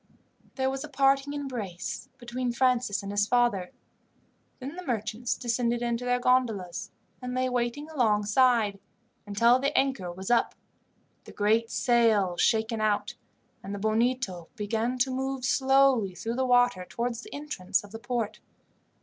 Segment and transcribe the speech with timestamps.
[0.55, 3.71] There was a parting embrace between Francis and his father.
[4.57, 6.89] Then the merchants descended into their gondolas,
[7.21, 8.79] and lay waiting alongside
[9.27, 10.55] until the anchor was up,
[11.25, 13.13] the great sails shaken out,
[13.61, 17.99] and the Bonito began to move slowly through the water towards the entrance of the
[17.99, 18.39] port.